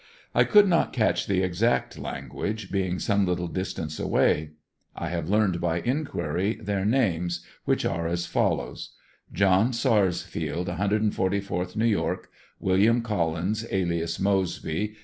[0.33, 4.53] I could not catch the exact language, being some little distance away
[4.95, 8.95] I have learned by enquiry, their names, which are as follows:
[9.31, 14.95] John Sarsfield, J 44th New York; William Collins, alias "Moseby," Co.